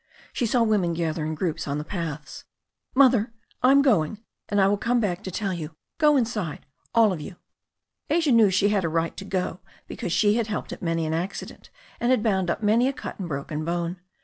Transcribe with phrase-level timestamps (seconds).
[0.33, 2.43] She saw women gather in groups on the paths.
[2.95, 5.75] "Mother, Tm going, and I will come back and tell you.
[5.99, 7.35] Go inside, all of you."
[8.09, 11.13] Asia knew she had a right to go because she had helped at many an
[11.13, 11.69] accident,
[11.99, 13.97] and had bound up many a cut and broken bone.